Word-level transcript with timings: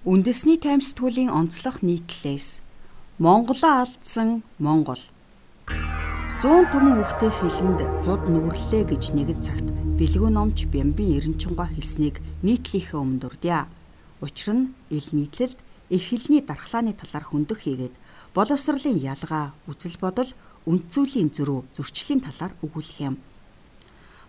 Үндэсний 0.00 0.56
таймстгуулийн 0.56 1.28
онцлог 1.28 1.84
нийтлэлээс 1.84 2.64
Монголоо 3.20 3.84
алдсан 3.84 4.40
Монгол 4.56 4.96
100 6.40 6.72
түмэн 6.72 7.04
хүүхдээ 7.04 7.32
хэлэнд 7.36 7.80
зуд 8.00 8.24
нүрлээ 8.24 8.88
гэж 8.88 9.12
нэгэн 9.12 9.44
цагт 9.44 9.68
бэлгүү 10.00 10.32
номч 10.32 10.64
Бямбин 10.72 11.20
Эренчингаа 11.20 11.68
хэлснийг 11.68 12.16
нийтлэлийнхээ 12.40 12.96
өмнө 12.96 13.20
дурдъя. 13.28 13.68
Учир 14.24 14.56
нь 14.56 14.72
ил 14.88 15.04
нийтлэлд 15.12 15.60
их 15.92 16.02
хэлний 16.08 16.40
дархлааны 16.48 16.96
талаар 16.96 17.28
хөндөх 17.28 17.68
хийгээд 17.68 17.92
боловсролын 18.32 18.96
ялгаа, 19.04 19.52
үзэл 19.68 20.00
бодол, 20.00 20.32
үндсүүлийн 20.64 21.28
зөрүү, 21.28 21.76
зөрчлийн 21.76 22.24
талаар 22.24 22.56
өгүүлэх 22.64 23.04
юм. 23.04 23.20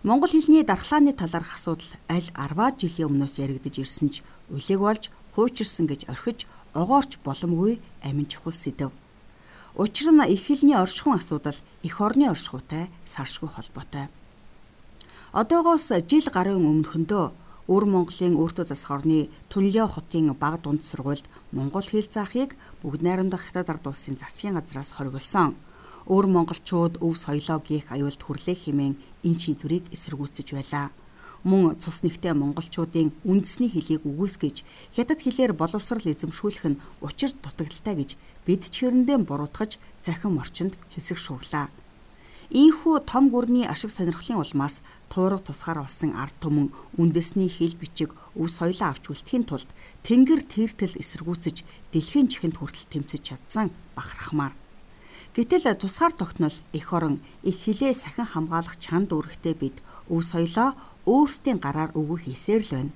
Монгол 0.04 0.36
хэлний 0.36 0.68
дархлааны 0.68 1.16
талаарх 1.16 1.56
асуудал 1.56 1.96
аль 2.12 2.28
10 2.36 2.76
жилийн 2.76 3.08
өмнөөс 3.08 3.40
яригдж 3.40 3.80
ирсэн 3.80 4.08
ч 4.12 4.20
улиг 4.52 4.76
болж 4.76 5.08
хуучирсан 5.34 5.86
гэж 5.86 6.08
орхиж 6.12 6.46
огоорч 6.74 7.18
боломгүй 7.24 7.80
амин 8.02 8.26
чухал 8.26 8.52
сэдв. 8.52 8.90
Учир 9.76 10.12
нь 10.12 10.28
их 10.28 10.46
хэлний 10.46 10.76
оршихуйн 10.76 11.16
асуудал 11.16 11.56
эх 11.82 12.00
орны 12.00 12.28
оршихуйтай 12.28 12.90
салшгүй 13.06 13.48
холбоотой. 13.48 14.08
Одоогоос 15.32 15.88
жил 16.08 16.28
гарын 16.28 16.60
өмнөхөндөө 16.60 17.32
Өвөр 17.70 17.86
Монголын 17.86 18.34
өөртөө 18.36 18.66
засах 18.68 18.90
орны 19.00 19.30
Түнлээ 19.48 19.86
хотын 19.86 20.34
баг 20.34 20.60
дунд 20.60 20.82
сургуульд 20.84 21.24
монгол 21.56 21.86
хэл 21.86 22.04
заахыг 22.10 22.58
бүгд 22.82 23.00
найрамдах 23.06 23.48
хятад 23.48 23.70
ард 23.70 23.86
улсын 23.86 24.18
засгийн 24.18 24.58
газраас 24.58 24.92
хориглосон. 24.92 25.54
Өвөр 26.10 26.26
монголчууд 26.26 26.98
өв 26.98 27.14
соёлоо 27.16 27.62
гих 27.62 27.86
аюулт 27.94 28.18
хүрлээ 28.18 28.56
хэмээн 28.66 28.94
энэ 29.24 29.40
шийдвэрийг 29.40 29.88
эсэргүүцэж 29.94 30.48
байлаа 30.52 30.90
мөн 31.42 31.78
цус 31.82 32.06
нэгтээ 32.06 32.34
монголчуудын 32.38 33.10
үндэсний 33.26 33.70
хэлийг 33.72 34.06
үгүйсгэж 34.06 34.56
хятад 34.94 35.20
хэлээр 35.22 35.52
боловсрал 35.58 36.06
эзэмшүүлэх 36.06 36.64
нь 36.70 36.80
учир 37.02 37.34
дутагдaltaй 37.34 37.94
гэж 37.98 38.10
бид 38.46 38.62
ч 38.70 38.86
хэрэндээ 38.86 39.18
буруутгаж 39.26 39.82
захин 40.06 40.38
орчинд 40.38 40.74
хэсэг 40.94 41.18
шууглаа. 41.18 41.66
Ийхүү 42.52 43.08
том 43.08 43.32
гүрний 43.32 43.64
ашиг 43.64 43.90
сонирхлын 43.90 44.38
улмаас 44.38 44.84
туурга 45.08 45.40
тусгаар 45.40 45.82
болсон 45.82 46.12
ард 46.12 46.36
түмэн 46.38 46.68
үндэсний 47.00 47.48
хэл 47.48 47.80
бичиг 47.80 48.12
өв 48.36 48.52
соёлоо 48.52 48.92
авч 48.92 49.08
үлдэхийн 49.08 49.48
тулд 49.48 49.70
тэнгэр 50.04 50.44
тэртэл 50.52 51.00
эсэргүүцэж 51.00 51.56
дэлхийн 51.96 52.28
чихэнд 52.28 52.60
хүртэл 52.60 52.92
тэмцэж 52.92 53.22
чадсан 53.24 53.72
бахархмаар. 53.96 54.52
Гэтэл 55.32 55.64
тусгаар 55.80 56.12
тогтнол 56.12 56.52
эх 56.76 56.92
орон 56.92 57.24
их 57.40 57.56
хилээ 57.64 57.96
сахин 57.96 58.28
хамгаалах 58.28 58.76
чанд 58.76 59.16
үүрэгтэй 59.16 59.54
бид 59.56 59.76
өв 60.12 60.20
соёлоо 60.20 60.76
өөрсдийн 61.08 61.56
гараар 61.56 61.88
өгөх 61.96 62.28
хийсээр 62.28 62.62
л 62.68 62.72
байна. 62.76 62.92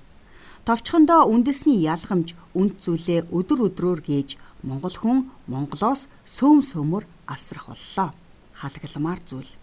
Товчхондоо 0.61 1.25
үндэсний 1.33 1.81
ялгамж 1.81 2.37
үнд 2.53 2.77
зүйлээ 2.77 3.33
өдөр 3.33 3.59
өдрөөр 3.73 4.01
гээж 4.05 4.29
монгол 4.61 4.93
хүн 4.93 5.19
монголоос 5.49 6.05
сөөм 6.29 6.61
сөмөр 6.61 7.09
асрах 7.25 7.73
боллоо. 7.73 8.13
Халагламар 8.53 9.17
зүйл. 9.25 9.57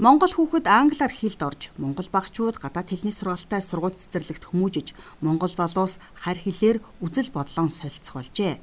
Монгол 0.00 0.32
хүүхэд 0.32 0.64
англиар 0.72 1.12
хэлд 1.12 1.40
орж 1.44 1.62
монгол 1.76 2.08
багчууд 2.08 2.56
гадаад 2.56 2.88
хэлний 2.88 3.12
сургалтад 3.12 3.60
сургууль 3.60 4.00
цэцэрлэгт 4.00 4.48
хүмүүжиж 4.48 4.96
монгол 5.20 5.52
залуус 5.52 6.00
харь 6.16 6.40
хэлээр 6.40 6.80
үзэл 7.04 7.28
бодлон 7.36 7.68
солилцох 7.68 8.16
болжээ. 8.16 8.60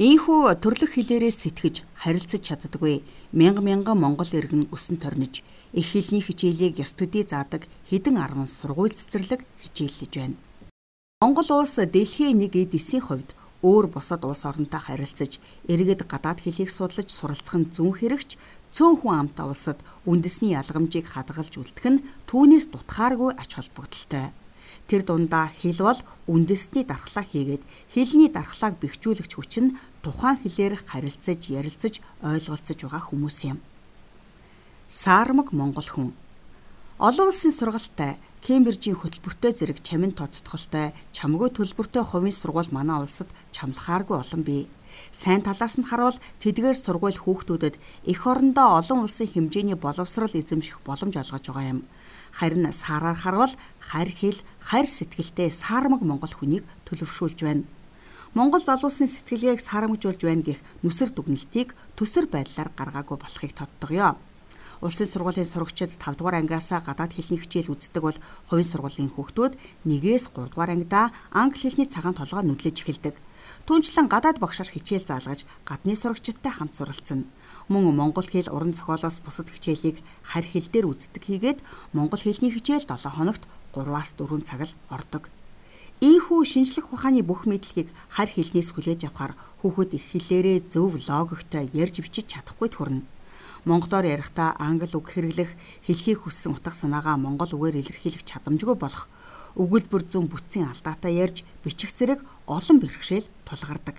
Ийхүү 0.00 0.56
төрлөх 0.64 0.96
хэлээрээ 0.96 1.28
сэтгэж 1.28 1.84
харилцаж 1.92 2.40
чаддаггүй 2.40 3.04
мянга 3.36 3.60
мянган 3.60 4.00
монгол 4.00 4.32
иргэн 4.32 4.72
өсөн 4.72 4.96
торнож 4.96 5.44
их 5.76 5.92
хэлний 5.92 6.24
хичээлийг 6.24 6.80
ёс 6.80 6.96
төдий 6.96 7.20
заадаг 7.20 7.68
хэдэн 7.92 8.16
арван 8.16 8.48
сургууль 8.48 8.96
цэцэрлэг 8.96 9.44
хичээллэж 9.60 10.12
байна. 10.16 10.40
Монгол 11.20 11.48
улс 11.52 11.76
дэлхийн 11.76 12.40
нэг 12.40 12.56
эд 12.56 12.72
эсийн 12.80 13.04
хувьд 13.04 13.36
өөр 13.60 13.92
бусад 13.92 14.24
улс 14.24 14.48
оронтой 14.48 14.80
харилцаж 14.80 15.36
иргэд 15.68 16.08
гадаад 16.08 16.40
хэлийг 16.40 16.72
судлаж 16.72 17.12
суралцах 17.12 17.60
нь 17.60 17.68
зүүн 17.68 17.92
хэрэгч 18.00 18.40
цөөн 18.72 19.04
хүн 19.04 19.28
амтай 19.28 19.52
улсад 19.52 19.84
үндэсний 20.08 20.56
ялгамжийг 20.56 21.12
хадгалж 21.12 21.60
үлдэх 21.60 21.84
нь 21.92 22.04
түүнээс 22.24 22.72
дутхааргүй 22.72 23.36
ач 23.36 23.52
холбогдолтой. 23.52 24.32
Тэр 24.88 25.02
дундаа 25.06 25.50
хэл 25.60 25.80
бол 25.82 26.00
үндэсний 26.30 26.84
дархлаа 26.86 27.24
хийгээд 27.26 27.62
хэлний 27.94 28.30
дархлааг 28.32 28.74
бэхжүүлэгч 28.80 29.32
хүч 29.36 29.52
нь 29.62 29.74
тухайн 30.02 30.38
хэлээр 30.40 30.74
харилцаж, 30.86 31.40
ярилцаж, 31.50 31.94
ойлголцож 32.24 32.78
байгаа 32.82 33.02
хүмүүс 33.08 33.38
юм. 33.50 33.58
Саармаг 34.88 35.52
монгол 35.54 35.88
хүн 35.90 36.10
Олон 37.00 37.32
улсын 37.32 37.48
сургалттай 37.56 38.20
Кембрижийн 38.44 38.92
хөтөлбөртэй 39.00 39.52
зэрэг 39.56 39.78
чамин 39.80 40.12
тодтголтой 40.12 40.92
чамгүй 41.16 41.48
төлбөртэй 41.56 42.04
хувийн 42.04 42.36
сургууль 42.36 42.68
манай 42.76 43.00
улсад 43.00 43.28
чамлахааргүй 43.56 44.16
олон 44.20 44.42
бий. 44.44 44.68
Сайн 45.08 45.40
талаас 45.40 45.80
нь 45.80 45.88
харуул 45.88 46.20
тэдгээр 46.44 46.76
сургууль 46.76 47.16
хүүхдүүдэд 47.16 47.80
эх 48.04 48.20
орондоо 48.28 48.84
олон 48.84 49.08
улсын 49.08 49.32
хэмжээний 49.32 49.80
боловсрал 49.80 50.28
эзэмших 50.28 50.84
боломж 50.84 51.16
олгож 51.16 51.44
байгаа 51.48 51.72
юм. 51.72 51.80
Харин 52.32 52.72
саараар 52.72 53.18
харвал 53.18 53.54
харь 53.78 54.12
хэл, 54.14 54.38
харь 54.60 54.86
сэтгэлтэй 54.86 55.50
саармаг 55.50 56.02
монгол 56.02 56.34
хүнийг 56.34 56.64
төлөвшүүлж 56.86 57.38
байна. 57.42 57.64
Монгол 58.34 58.62
залуусын 58.62 59.10
сэтгэлгээг 59.10 59.58
саарамжуулж 59.58 60.22
байна 60.22 60.46
гэх 60.46 60.62
нүсэр 60.86 61.10
дүгнэлтийг 61.10 61.74
төсөр 61.98 62.30
байдлаар 62.30 62.70
гаргаагүй 62.78 63.18
болохыг 63.18 63.52
тодтогё. 63.58 64.14
Улсын 64.80 65.10
сургуулийн 65.10 65.44
сурагчид 65.44 65.98
5 65.98 66.16
дугаар 66.16 66.38
ангиасаа 66.40 66.80
гадаад 66.80 67.12
хэлний 67.12 67.42
хичээл 67.42 67.74
үздэг 67.74 68.00
бол 68.00 68.18
хувийн 68.48 68.70
сургуулийн 68.70 69.10
хүүхдүүд 69.12 69.52
1-ээс 69.84 70.30
3 70.32 70.46
дугаар 70.54 70.72
ангидаа 70.72 71.06
англи 71.34 71.68
хэлний 71.68 71.90
цагаан 71.90 72.14
толгой 72.14 72.46
нүдлэж 72.46 72.76
эхэлдэг. 72.80 73.14
Түүнчлэн 73.68 74.08
гадаад 74.08 74.38
багшаар 74.40 74.70
хичээл 74.72 75.06
заалгаж 75.06 75.44
гадны 75.68 75.94
сурагчидтай 75.96 76.52
хамт 76.52 76.74
суралцсан 76.78 77.28
мөн 77.70 77.94
монгол 77.94 78.26
хэл 78.26 78.50
уран 78.50 78.74
зохиолоос 78.74 79.22
бусад 79.22 79.48
хичээлийг 79.50 80.02
харь 80.26 80.48
хэл 80.48 80.68
дээр 80.72 80.90
үздэг 80.90 81.22
хийгээд 81.22 81.58
монгол 81.94 82.18
хэлний 82.18 82.50
хичээл 82.50 82.88
7 82.88 83.14
хоногт 83.14 83.46
3-аас 83.76 84.18
4 84.18 84.42
цаг 84.42 84.60
л 84.66 84.74
ордог. 84.90 85.30
Ийхүү 86.00 86.42
шинжлэх 86.48 86.90
ухааны 86.90 87.22
бүх 87.22 87.46
мэдлэгийг 87.46 87.92
харь 88.08 88.32
хэлнээс 88.32 88.72
хүлээж 88.74 89.06
авахар 89.06 89.38
хүүхэд 89.62 89.90
их 90.00 90.04
хэлээрээ 90.10 90.58
зөв 90.72 90.96
логиктой 91.06 91.68
ярьж 91.70 92.00
бичиж 92.02 92.26
чадахгүй 92.32 92.72
төрнө. 92.72 93.06
Монголоор 93.68 94.08
ярихдаа 94.08 94.56
англи 94.56 94.96
үг 94.96 95.12
хэрэглэх, 95.12 95.52
хэлхийг 95.84 96.24
хүссэн 96.24 96.56
утга 96.56 96.72
санаагаа 96.72 97.20
монгол 97.20 97.52
үгээр 97.52 97.84
илэрхийлэх 97.84 98.24
чадамжгүй 98.24 98.76
болох 98.80 99.12
өгүүлбэр 99.56 100.02
зүүн 100.06 100.28
бүтцийн 100.30 100.70
алдаатай 100.70 101.18
ярьж 101.18 101.42
бичих 101.64 101.90
зэрэг 101.90 102.20
олон 102.46 102.78
бэрхшээл 102.78 103.26
тулгардаг. 103.46 103.96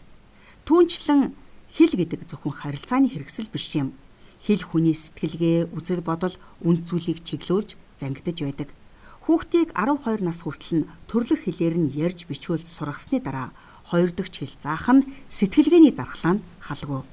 Түүнчлэн 0.68 1.36
Хэл 1.72 1.96
гэдэг 1.96 2.28
зөвхөн 2.28 2.52
харилцааны 2.52 3.08
хэрэгсэл 3.08 3.48
биш 3.48 3.72
юм. 3.80 3.96
Хэл 4.44 4.60
хүний 4.60 4.92
сэтгэлгээ, 4.92 5.72
үзэл 5.72 6.04
бодол, 6.04 6.36
үнд 6.68 6.84
зүйлийг 6.84 7.24
чиглүүлж 7.24 7.80
зангидж 7.96 8.44
байдаг. 8.44 8.76
Хүүхдийг 9.24 9.72
12 9.72 10.20
нас 10.20 10.44
хүртэл 10.44 10.84
нь 10.84 10.90
төрлөх 11.08 11.48
хэлээр 11.48 11.76
нь 11.80 11.94
ярьж 11.96 12.28
бичүүлж 12.28 12.68
сургасны 12.68 13.24
дараа 13.24 13.56
хоёр 13.88 14.12
дахь 14.12 14.36
хэл 14.36 14.52
заах 14.60 14.84
нь 14.92 15.08
сэтгэлгээний 15.32 15.96
дархлаанд 15.96 16.44
халгүй. 16.60 17.08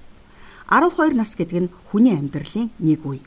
12 0.66 1.14
нас 1.14 1.38
гэдэг 1.38 1.58
нь 1.62 1.72
хүний 1.94 2.18
амьдралын 2.18 2.74
нэг 2.82 3.06
үе. 3.06 3.22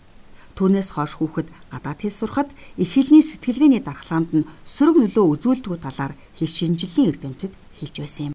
Түүнээс 0.61 0.93
хойш 0.93 1.17
хүүхэд 1.17 1.49
гадаад 1.73 2.05
хэл 2.05 2.13
сурахад 2.13 2.53
их 2.77 2.93
хэлний 2.93 3.25
сэтгэлгээний 3.25 3.81
дархлаанд 3.81 4.29
нь 4.29 4.45
сөрөг 4.61 5.09
нөлөө 5.09 5.25
үзүүлдэг 5.33 5.81
талаар 5.81 6.13
хэл 6.37 6.53
шинжиллийн 6.53 7.09
эрдэмтэд 7.17 7.49
хэлж 7.81 7.95
байсан 7.97 8.23
юм. 8.29 8.33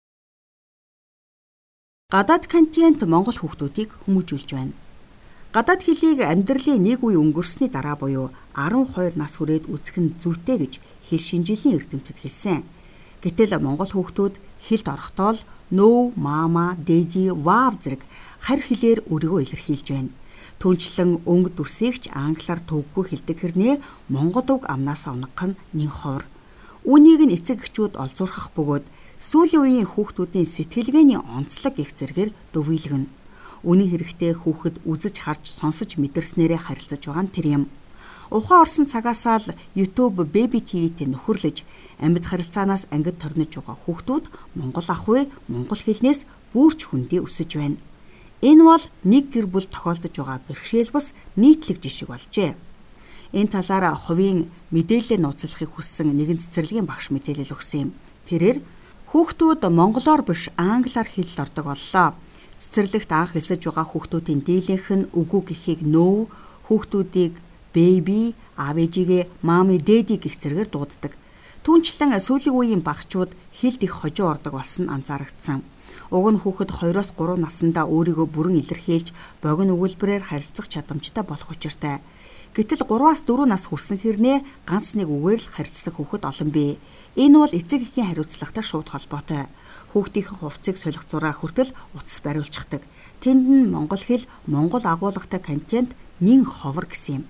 Гадаад 2.11 2.51
континент 2.51 3.07
Монгол 3.07 3.39
хүүхдүүдийг 3.39 3.95
хүмүүжүүлж 4.11 4.49
байна. 4.59 4.75
Гадаад 5.55 5.87
хэлийг 5.87 6.19
амьдралын 6.27 6.83
нэг 6.83 7.07
үе 7.07 7.15
өнгөрсний 7.15 7.71
дараа 7.71 7.95
буюу 7.95 8.35
12 8.59 9.15
нас 9.15 9.39
хүрээд 9.39 9.71
үзэх 9.71 9.97
нь 10.03 10.19
зүйтэй 10.19 10.67
гэж 10.67 10.73
хэл 11.07 11.23
шинжиллийн 11.31 11.79
эрдэмтэд 11.79 12.27
хэлсэн. 12.27 12.67
Гэтэл 13.23 13.63
Монгол 13.63 13.95
хүүхдүүд 13.95 14.35
хэлд 14.67 14.87
орохдоо 14.91 15.39
л 15.39 15.47
нөө, 15.71 16.19
мама, 16.19 16.75
дэди, 16.75 17.31
вав 17.31 17.79
зэрэг 17.79 18.03
харь 18.43 18.67
хэлээр 18.67 19.07
өөрийгөө 19.07 19.41
илэрхийлж 19.47 19.87
байна. 19.95 20.11
Түүнчлэн 20.57 21.21
өнгө 21.29 21.51
дүрсийгч 21.53 22.09
англиар 22.17 22.61
төвггүй 22.65 23.05
хэлдэг 23.13 23.39
хэрнээ 23.41 23.75
монгол 24.09 24.49
үг 24.57 24.63
амнаас 24.73 25.05
нь 25.05 25.57
нэн 25.77 25.91
ховор. 25.93 26.25
Үүнийг 26.89 27.21
нь 27.29 27.37
эцэг 27.37 27.61
эхчүүд 27.61 28.01
олзуурхах 28.01 28.57
бөгөөд 28.57 28.85
сүүлийн 29.21 29.63
үеийн 29.63 29.89
хүүхдүүдийн 29.93 30.49
сэтгэлгээний 30.49 31.21
онцлог 31.21 31.75
их 31.77 31.93
зэрэгээр 31.93 32.31
дөвийлгэнэ. 32.57 33.13
Үүний 33.69 33.89
хэрэгтэй 33.93 34.33
хүүхэд 34.33 34.81
үзэж 34.89 35.15
харж 35.25 35.45
сонсож 35.51 36.01
мэдэрснээрээ 36.01 36.61
харилцаж 36.65 37.03
байгаа 37.05 37.25
нь 37.25 37.35
тэр 37.37 37.47
юм. 37.57 37.65
Ухаан 38.31 38.65
орсон 38.65 38.87
цагаасаа 38.89 39.39
л 39.45 39.55
YouTube, 39.77 40.25
Baby 40.25 40.61
TV-тэй 40.65 41.07
нөхөрлөж 41.11 41.69
амьд 42.01 42.25
харилцаанаас 42.27 42.89
ангид 42.95 43.21
торнож 43.21 43.53
байгаа 43.55 43.77
хүүхдүүд 43.87 44.25
Монгол 44.59 44.89
ах 44.89 45.05
вэ, 45.05 45.29
Монгол 45.53 45.81
хэлнээс 45.85 46.27
бүрч 46.53 46.81
хүндээ 46.91 47.21
өсөж 47.23 47.51
байна. 47.61 47.79
Энэ 48.42 48.62
бол 48.65 48.84
нэг 49.04 49.33
гэр 49.33 49.47
бүл 49.47 49.68
тохиолдож 49.71 50.12
байгаа 50.12 50.41
бэрхшээл 50.44 50.92
бус 50.92 51.12
нийтлэг 51.36 51.80
жишг 51.80 52.10
болжээ. 52.10 52.53
Энэ 53.33 53.53
талаар 53.53 53.97
хувийн 53.97 54.50
мэдээлэл 54.74 55.22
нууцлахыг 55.22 55.72
хүссэн 55.72 56.12
нэгэн 56.12 56.41
цэцэрлэгийн 56.42 56.86
багш 56.86 57.09
мэдээлэл 57.10 57.54
өгсөн 57.56 57.80
юм. 57.80 57.91
Тэрээр 58.28 58.59
Хүүхдүүд 59.16 59.62
монголоор 59.71 60.22
биш 60.27 60.50
англиар 60.59 61.06
хэлэл 61.06 61.47
ордог 61.47 61.65
боллоо. 61.71 62.09
Цэцэрлэгт 62.59 63.10
анх 63.15 63.33
хэлсэж 63.33 63.62
байгаа 63.65 63.86
хүүхдүүдийн 63.88 64.42
дийлэнх 64.42 64.88
нь 64.98 65.09
үгүй 65.15 65.42
гэхийг 65.47 65.80
нөө, 65.86 66.27
хүүхдүүдийг 66.66 67.34
baby, 67.71 68.34
аав 68.59 68.77
ээжигээ 68.77 69.22
mommy 69.47 69.78
daddy 69.78 70.18
гэх 70.18 70.36
зэрэгээр 70.42 70.68
дууддаг. 70.74 71.12
Түүнчлэн 71.65 72.18
сүүлийн 72.18 72.56
үеийн 72.59 72.83
багчууд 72.83 73.30
хэлд 73.56 73.80
их 73.86 73.94
хожуу 74.04 74.27
ордог 74.34 74.59
болсон 74.59 74.91
анзаарэгдсэн. 74.91 75.62
Уг 76.11 76.27
нь 76.31 76.39
хүүхэд 76.39 76.71
2-оос 76.71 77.11
3 77.19 77.43
наснда 77.43 77.83
өөрийгөө 77.91 78.27
бүрэн 78.31 78.61
илэрхийлж 78.63 79.11
богино 79.43 79.75
өгүүлбэрээр 79.75 80.23
харилцах 80.31 80.71
чадамжтай 80.71 81.25
болох 81.27 81.51
учиртай. 81.51 81.99
Гэтэл 82.55 82.87
3-аас 82.89 83.27
4 83.27 83.45
нас 83.51 83.67
хүрсэн 83.67 83.99
хэрнээ 84.01 84.39
ганц 84.71 84.95
нэг 84.95 85.11
үгээр 85.11 85.41
л 85.45 85.53
харилцдаг 85.53 85.95
хүүхэд 85.99 86.25
олон 86.25 86.51
бий. 86.55 86.79
Энэ 87.19 87.37
бол 87.37 87.53
эцэг 87.53 87.85
эхийн 87.85 88.09
хариуцлагатай 88.15 88.65
шууд 88.65 88.89
холбоотой. 88.89 89.51
Хүүхдийн 89.93 90.27
хувцсыг 90.31 90.81
солих 90.81 91.05
зураа 91.11 91.35
хүртэл 91.37 91.75
утас 91.93 92.19
бариулчихдаг. 92.25 92.81
Тэнд 93.21 93.45
нь 93.45 93.69
монгол 93.69 94.01
хэл, 94.01 94.25
монгол 94.49 94.85
агуулгатай 94.89 95.43
контент 95.43 95.93
нин 96.23 96.49
ховор 96.49 96.89
гэсэн 96.89 97.21
юм. 97.21 97.25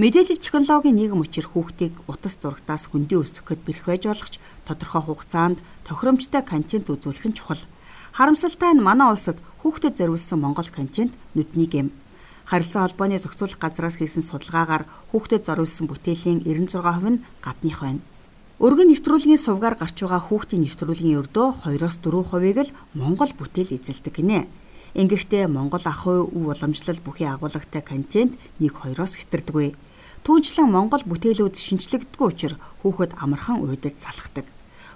Мэдээлэл 0.00 0.40
технологийн 0.40 0.96
нийгэм 0.96 1.20
учир 1.20 1.44
хүүхдийг 1.44 1.92
утас 2.08 2.34
зурагтаас 2.40 2.88
хөндий 2.88 3.20
өсгөхөд 3.20 3.60
бэрх 3.62 3.84
байж 3.84 4.02
болох 4.08 4.32
ч 4.32 4.40
тодорхой 4.64 5.02
хугацаанд 5.04 5.60
тохиромжтой 5.84 6.42
контент 6.42 6.88
үзүүлэх 6.88 7.28
нь 7.28 7.36
чухал. 7.36 7.62
Харамсалтай 8.16 8.72
нь 8.74 8.82
манай 8.82 9.08
улсад 9.12 9.38
хүүхдэд 9.62 9.96
зориулсан 9.98 10.38
монгол 10.40 10.68
контент 10.72 11.12
нүднийг 11.36 11.72
юм. 11.74 11.88
Харилцан 12.50 12.82
холбооны 12.82 13.18
зохицуулах 13.22 13.58
газраас 13.62 13.96
хийсэн 13.98 14.26
судалгаагаар 14.26 14.84
хүүхдэд 15.14 15.46
зориулсан 15.46 15.86
бүтээлийн 15.86 16.42
96% 16.42 17.10
нь 17.10 17.22
гадных 17.44 17.80
байна. 17.80 18.02
Өргөн 18.60 18.92
нэвтрүүлгийн 18.92 19.40
сувгаар 19.40 19.78
гарч 19.78 20.04
байгаа 20.04 20.20
хүүхдийн 20.20 20.68
нэвтрүүлгийн 20.68 21.20
өрдөө 21.22 21.64
2-оос 21.64 21.96
4%ийг 22.04 22.58
л 22.68 22.74
Монгол 22.92 23.32
бүтээл 23.32 23.72
эзэлдэг 23.78 24.14
гинэ. 24.20 24.50
Ингэхдээ 25.00 25.48
Монгол 25.48 25.80
ах 25.86 26.04
уй 26.04 26.26
уламжлал 26.26 27.00
бүхий 27.00 27.24
агуулгатай 27.30 27.80
контент 27.80 28.36
1-2-оос 28.60 29.16
хэтэрдэггүй. 29.16 29.68
Түүнчлэн 30.26 30.68
Монгол 30.68 31.00
бүтээлүүд 31.08 31.56
шинчлэгддэг 31.56 32.20
учраас 32.20 32.60
хүүхэд 32.84 33.16
амархан 33.16 33.64
уйдаж 33.64 33.96
салхдаг. 33.96 34.44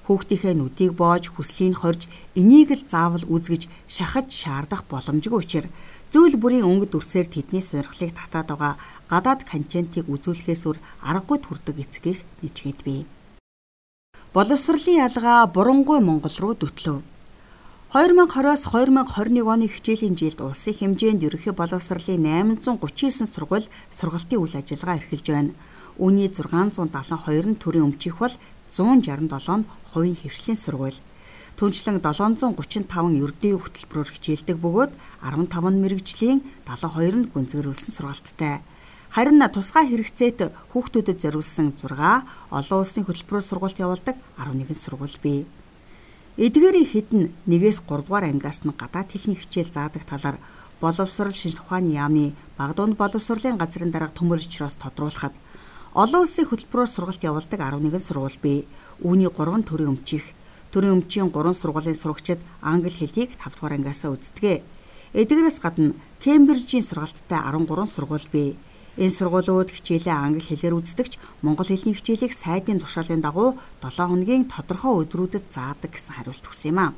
Хүүхдийнхээ 0.04 0.54
нүдийг 0.56 0.92
боож, 0.92 1.32
хүслийг 1.32 1.80
хорж, 1.80 2.08
энийг 2.36 2.70
л 2.76 2.84
заавал 2.84 3.24
үзгэж 3.24 3.68
шахаж 3.88 4.28
шаардах 4.28 4.84
боломжгүй 4.90 5.40
учраас 5.40 5.72
зүйл 6.12 6.36
бүрийн 6.36 6.68
өнгө 6.68 6.86
дүрсээр 6.92 7.26
тэдний 7.32 7.64
сонирхлыг 7.64 8.12
татаад 8.12 8.48
байгаа 8.52 8.74
гадаад 9.10 9.40
контентийг 9.48 10.06
үзүүлэхээс 10.12 10.62
өөр 10.68 10.78
аргагүй 11.08 11.38
төрдөг 11.40 11.76
эцгийг 11.80 12.18
нэчгээд 12.44 12.80
бий 12.84 13.02
боловсролын 14.34 14.98
ялгаа 15.06 15.46
бурангуй 15.46 16.00
Монгол 16.02 16.36
руу 16.42 16.54
дөтлөв. 16.58 17.06
2020-оос 17.94 18.66
2021 18.66 19.46
оны 19.46 19.70
хичээлийн 19.70 20.18
жилд 20.18 20.42
улсын 20.42 20.74
хэмжээнд 20.74 21.22
ерөнхий 21.22 21.54
боловсролын 21.54 22.26
839 22.50 23.30
сургууль 23.30 23.70
сургалтын 23.94 24.42
үйл 24.42 24.58
ажиллагаа 24.58 24.98
эрхэлж 24.98 25.26
байна. 25.30 25.54
Үүний 26.02 26.26
672 26.34 27.54
нь 27.54 27.60
төрийн 27.62 27.86
өмчих 27.86 28.18
бол 28.18 28.34
167 28.74 29.62
нь 29.62 29.68
хувийн 29.94 30.18
хөвшлийн 30.18 30.58
сургууль. 30.58 30.98
Түүнчлэн 31.54 32.02
735 32.02 33.22
ердийн 33.22 33.62
хөтөлбөрөөр 33.62 34.10
хичээлдэг 34.10 34.58
бөгөөд 34.58 34.92
15 35.22 35.70
нь 35.70 35.82
мэрэгжлийн 35.86 36.38
72 36.66 37.14
нь 37.14 37.30
гүнзгийрүүлсэн 37.30 37.92
сургалттай. 37.94 38.66
Харин 39.14 39.38
тусгай 39.54 39.86
хэрэгцээт 39.86 40.50
хүүхдүүдэд 40.74 41.22
зориулсан 41.22 41.78
6, 41.78 42.26
олон 42.50 42.78
улсын 42.82 43.06
хөтөлбөрөөр 43.06 43.46
сургалт 43.46 43.78
явуулдаг 43.78 44.18
11 44.42 44.74
сургууль 44.74 45.18
бий. 45.22 45.46
Эдгээрийн 46.34 46.90
хэд 46.90 47.08
нь 47.14 47.30
1-ээс 47.46 47.86
3 47.86 48.02
дугаар 48.02 48.26
ангиас 48.26 48.66
нь 48.66 48.74
гадаад 48.74 49.14
хэлний 49.14 49.38
хичээл 49.38 49.70
заадаг 49.70 50.02
талаар 50.02 50.42
боловсрол 50.82 51.30
шинж 51.30 51.62
ухааны 51.62 51.94
яамны 51.94 52.34
Багдуунд 52.58 52.98
боловсролын 52.98 53.54
газрын 53.54 53.94
дарга 53.94 54.10
төмөр 54.10 54.42
ичроос 54.42 54.74
тодруулахад 54.74 55.30
олон 55.94 56.26
улсын 56.26 56.50
хөтөлбөрөөр 56.50 56.90
сургалт 56.90 57.22
явуулдаг 57.22 57.60
11 57.62 58.02
сургууль 58.02 58.38
бий. 58.42 58.66
Үүний 58.98 59.30
3 59.30 59.62
төрийн 59.62 59.94
өмчих, 59.94 60.26
төрийн 60.74 60.98
өмчийн 60.98 61.30
3 61.30 61.54
сургуулийн 61.54 61.94
сурагчид 61.94 62.42
англи 62.58 62.90
хэлийг 62.90 63.38
5 63.38 63.54
дугаар 63.54 63.78
ангиасаа 63.78 64.10
үздэг. 64.10 64.66
Эдгээрээс 65.14 65.62
гадна 65.62 65.94
Кембрижийн 66.18 66.82
сургалттай 66.82 67.38
13 67.38 67.86
сургууль 67.86 68.26
бий. 68.26 68.58
Энэ 68.98 69.14
сургуулиуд 69.14 69.70
хичээлээ 69.70 70.10
англи 70.10 70.42
хэлээр 70.42 70.74
үздэгч 70.82 71.14
монгол 71.46 71.70
хэлний 71.70 71.94
хичээлийг 71.94 72.34
сайдын 72.34 72.82
тушаалын 72.82 73.22
дагуу 73.22 73.54
7 73.78 73.94
хоногийн 73.94 74.50
тодорхой 74.50 75.06
өдрүүдэд 75.06 75.46
заадаг 75.54 75.94
гэсэн 75.94 76.18
хариулт 76.18 76.42
өгсөн 76.42 76.74
юм 76.74 76.78
а. 76.82 76.94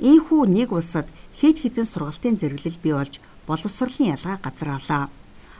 Ийхүү 0.00 0.48
нэг 0.48 0.72
улсад 0.72 1.04
хэд 1.36 1.68
хэдэн 1.68 1.84
сургалтын 1.84 2.40
зэрэглэл 2.40 2.80
бий 2.80 2.96
болж 2.96 3.20
боловсролын 3.44 4.16
ялгаа 4.16 4.40
газар 4.40 4.80
авлаа. 4.80 5.04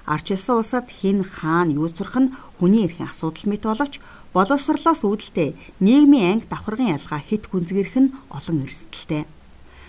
Арчилсан 0.06 0.58
улсад 0.58 0.90
хэн 0.90 1.22
хаана 1.22 1.78
юу 1.78 1.86
сурах 1.86 2.18
нь 2.18 2.34
хүний 2.58 2.90
эрхийн 2.90 3.10
асуудал 3.14 3.46
мэт 3.46 3.62
боловч 3.62 4.02
боловсрлоос 4.34 5.06
үүдэлтэй 5.06 5.54
нийгмийн 5.78 6.42
анги 6.42 6.50
давхаргын 6.50 6.98
ялгаа 6.98 7.22
хэд 7.22 7.46
гүнзгийрэх 7.46 7.96
нь 8.02 8.12
олон 8.34 8.66
эрсдэлтэй. 8.66 9.30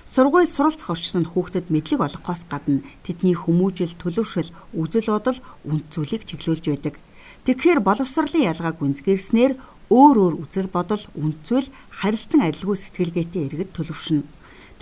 Сургууль 0.06 0.46
суралцах 0.46 0.94
орчин 0.94 1.26
нь 1.26 1.32
хүүхдэд 1.32 1.74
мэдлэг 1.74 2.00
олгохоос 2.06 2.46
гадна 2.46 2.86
тэдний 3.02 3.34
хүмүүжил, 3.34 3.98
төлөвшил, 3.98 4.54
үзэл 4.78 5.10
бодол, 5.10 5.40
үнд 5.66 5.86
зүйлийг 5.90 6.28
чиглүүлж 6.30 6.66
байдаг. 6.70 6.96
Тэгэхээр 7.48 7.80
боловсролын 7.82 8.52
ялгааг 8.52 8.78
гүнзгийрснээр 8.84 9.58
өөр 9.90 10.18
өөр 10.22 10.36
үзэл 10.44 10.70
бодол, 10.70 11.04
үнд 11.18 11.42
зүйл, 11.48 11.72
харилцан 11.90 12.46
адилгүй 12.46 12.78
сэтгэлгээтэй 12.78 13.44
иргэд 13.48 13.72
төлөвшнө. 13.74 14.22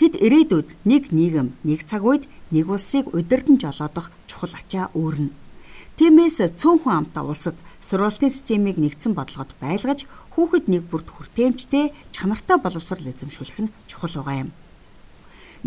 Тэд 0.01 0.18
ирээдүйд 0.18 0.81
нэг 0.81 1.13
нийгэм, 1.13 1.53
нэг 1.62 1.86
цаг 1.86 2.01
үед 2.01 2.25
нэг 2.50 2.74
улсыг 2.74 3.13
удирдан 3.13 3.62
жолоодох 3.62 4.09
чухал 4.25 4.50
ачаа 4.57 4.89
өөрнө. 4.98 5.30
Тиймээс 6.01 6.42
цөөнхөн 6.57 7.06
амтаа 7.06 7.30
улсад 7.30 7.53
сургалтын 7.86 8.33
системийг 8.33 8.81
нэгдсэн 8.81 9.13
бодлогод 9.13 9.53
байлгаж 9.62 10.09
хүүхэд 10.33 10.74
нэг 10.74 10.89
бүрт 10.89 11.06
хүртээмжтэй 11.06 11.94
чанартай 12.18 12.57
боловсрол 12.57 13.13
эзэмшүүлэх 13.13 13.62
нь 13.62 13.74
чухал 13.86 14.25
байгаа 14.25 14.50
юм. 14.50 14.51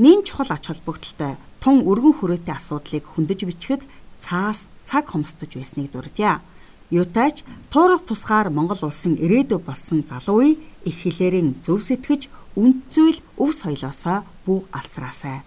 Нин 0.02 0.26
чухал 0.26 0.50
ач 0.50 0.66
холбогдолтой 0.66 1.38
тун 1.62 1.86
өргөн 1.86 2.19
хүрээтэй 2.19 2.58
асуудлыг 2.58 3.06
хөндөж 3.06 3.40
бичихэд 3.46 3.86
цаас 4.19 4.66
цаг 4.82 5.14
хомсдож 5.14 5.54
байсныг 5.54 5.94
дурдъя. 5.94 6.42
Ютаач 6.90 7.46
туурах 7.70 8.02
тусгаар 8.02 8.50
Монгол 8.50 8.82
улсын 8.82 9.14
ирээдүй 9.14 9.62
болсон 9.62 10.02
залуу 10.02 10.42
үе 10.42 10.58
их 10.82 11.06
хэлээрийн 11.06 11.62
зөв 11.62 11.78
сэтгэж 11.86 12.26
үнд 12.56 12.78
зүйл 12.94 13.18
өв 13.38 13.50
соёлоосоо 13.54 14.22
бүх 14.46 14.68
алсраасай. 14.70 15.43